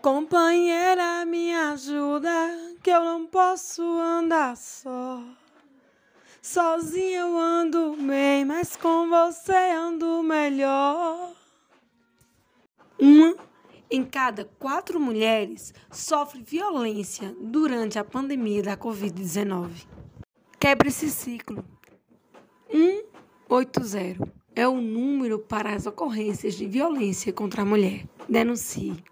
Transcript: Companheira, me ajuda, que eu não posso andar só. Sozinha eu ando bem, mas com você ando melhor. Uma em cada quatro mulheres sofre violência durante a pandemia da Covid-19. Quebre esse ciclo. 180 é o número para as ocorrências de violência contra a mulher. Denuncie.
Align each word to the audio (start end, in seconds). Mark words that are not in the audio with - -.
Companheira, 0.00 1.24
me 1.26 1.52
ajuda, 1.52 2.30
que 2.82 2.90
eu 2.90 3.04
não 3.04 3.26
posso 3.26 3.82
andar 3.82 4.56
só. 4.56 5.20
Sozinha 6.40 7.20
eu 7.20 7.36
ando 7.36 7.96
bem, 7.96 8.44
mas 8.44 8.76
com 8.76 9.08
você 9.08 9.52
ando 9.52 10.22
melhor. 10.22 11.32
Uma 12.98 13.36
em 13.90 14.04
cada 14.04 14.44
quatro 14.44 15.00
mulheres 15.00 15.74
sofre 15.90 16.42
violência 16.42 17.34
durante 17.40 17.98
a 17.98 18.04
pandemia 18.04 18.62
da 18.62 18.76
Covid-19. 18.76 19.86
Quebre 20.60 20.88
esse 20.88 21.10
ciclo. 21.10 21.64
180 22.70 24.30
é 24.54 24.68
o 24.68 24.80
número 24.80 25.38
para 25.38 25.74
as 25.74 25.86
ocorrências 25.86 26.54
de 26.54 26.66
violência 26.66 27.32
contra 27.32 27.62
a 27.62 27.64
mulher. 27.64 28.06
Denuncie. 28.28 29.02